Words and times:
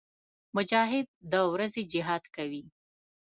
مجاهد 0.55 1.07
د 1.31 1.33
ورځې 1.53 1.81
جهاد 1.91 2.23
کوي. 2.35 2.63